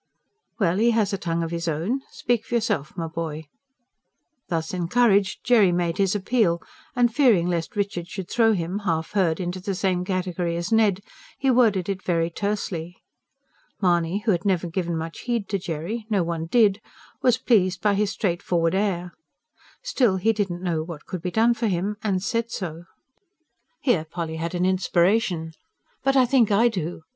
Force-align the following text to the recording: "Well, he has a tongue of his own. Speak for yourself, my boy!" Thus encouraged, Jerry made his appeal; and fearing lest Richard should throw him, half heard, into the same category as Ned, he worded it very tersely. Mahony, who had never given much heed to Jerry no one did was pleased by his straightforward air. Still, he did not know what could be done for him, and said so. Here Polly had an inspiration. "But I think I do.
"Well, 0.57 0.79
he 0.79 0.89
has 0.97 1.13
a 1.13 1.17
tongue 1.19 1.43
of 1.43 1.51
his 1.51 1.67
own. 1.67 2.01
Speak 2.09 2.43
for 2.43 2.55
yourself, 2.55 2.97
my 2.97 3.05
boy!" 3.05 3.45
Thus 4.47 4.73
encouraged, 4.73 5.43
Jerry 5.43 5.71
made 5.71 5.99
his 5.99 6.15
appeal; 6.15 6.59
and 6.95 7.13
fearing 7.13 7.45
lest 7.47 7.75
Richard 7.75 8.07
should 8.07 8.27
throw 8.27 8.53
him, 8.53 8.79
half 8.79 9.11
heard, 9.11 9.39
into 9.39 9.59
the 9.59 9.75
same 9.75 10.03
category 10.03 10.55
as 10.57 10.71
Ned, 10.71 11.01
he 11.37 11.51
worded 11.51 11.87
it 11.87 12.01
very 12.01 12.31
tersely. 12.31 12.95
Mahony, 13.79 14.23
who 14.25 14.31
had 14.31 14.43
never 14.43 14.65
given 14.65 14.97
much 14.97 15.19
heed 15.19 15.47
to 15.49 15.59
Jerry 15.59 16.07
no 16.09 16.23
one 16.23 16.47
did 16.47 16.81
was 17.21 17.37
pleased 17.37 17.79
by 17.79 17.93
his 17.93 18.09
straightforward 18.09 18.73
air. 18.73 19.13
Still, 19.83 20.15
he 20.17 20.33
did 20.33 20.49
not 20.49 20.61
know 20.61 20.81
what 20.81 21.05
could 21.05 21.21
be 21.21 21.29
done 21.29 21.53
for 21.53 21.67
him, 21.67 21.95
and 22.01 22.23
said 22.23 22.49
so. 22.49 22.85
Here 23.81 24.05
Polly 24.09 24.37
had 24.37 24.55
an 24.55 24.65
inspiration. 24.65 25.53
"But 26.03 26.15
I 26.15 26.25
think 26.25 26.49
I 26.51 26.69
do. 26.69 27.03